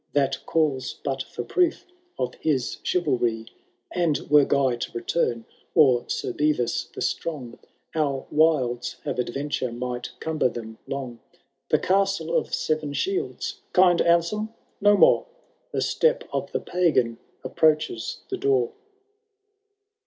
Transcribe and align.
That 0.13 0.43
calls 0.47 0.95
but 1.03 1.21
for 1.21 1.43
proof 1.43 1.85
of 2.17 2.33
his 2.41 2.79
chivalry; 2.81 3.45
And 3.91 4.17
were 4.31 4.45
Guy 4.45 4.77
to 4.77 4.91
return, 4.93 5.45
or 5.75 6.09
Sir 6.09 6.33
fievis 6.33 6.91
the 6.93 7.01
Strong, 7.01 7.59
Our 7.93 8.25
wilds 8.31 8.95
have 9.03 9.19
adventure 9.19 9.71
might 9.71 10.09
cumber 10.19 10.49
them 10.49 10.79
long— 10.87 11.19
The 11.69 11.77
Castle 11.77 12.35
of 12.35 12.51
Seven 12.51 12.93
Shields 12.93 13.61
Kind 13.73 14.01
Anselm 14.01 14.51
no 14.81 14.97
more! 14.97 15.27
The 15.71 15.81
step 15.83 16.23
of 16.33 16.51
the 16.51 16.61
Pagan 16.61 17.19
approaches 17.43 18.21
the 18.31 18.37
door. 18.37 18.71